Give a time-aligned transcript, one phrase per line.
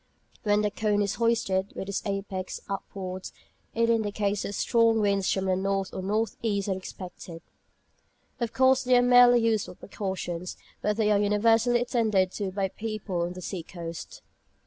[0.41, 3.31] When the cone is hoisted with its apex upwards,
[3.75, 7.43] it indicates that strong winds from the north or north east are expected.
[8.39, 13.21] Of course they are merely useful precautions; but they are universally attended to by people
[13.21, 14.23] on the sea coast.